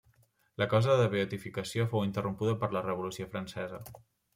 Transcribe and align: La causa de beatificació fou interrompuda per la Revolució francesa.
La 0.61 0.67
causa 0.71 0.95
de 1.01 1.05
beatificació 1.11 1.87
fou 1.95 2.09
interrompuda 2.09 2.59
per 2.65 2.75
la 2.79 2.87
Revolució 2.91 3.33
francesa. 3.37 3.89